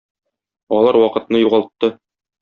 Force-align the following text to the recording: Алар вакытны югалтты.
Алар 0.77 0.97
вакытны 1.03 1.41
югалтты. 1.43 1.91